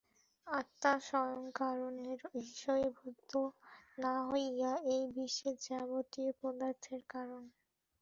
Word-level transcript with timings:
আত্মা 0.47 0.93
স্বয়ং 1.07 1.41
কারণের 1.55 2.19
বিষয়ীভূত 2.35 3.31
না 3.97 4.13
হইয়াও 4.27 4.77
এই 4.93 5.03
বিশ্বের 5.15 5.55
যাবতীয় 5.67 6.31
পদার্থের 6.41 7.01
কারণ। 7.09 7.43